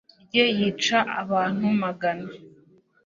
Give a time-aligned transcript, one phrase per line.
[0.23, 2.29] rye yica abantu magana